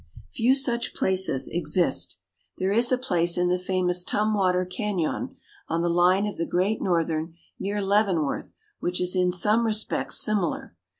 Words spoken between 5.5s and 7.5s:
on the line of the Great Northern,